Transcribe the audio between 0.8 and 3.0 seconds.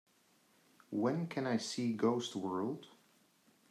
When can I see Ghost World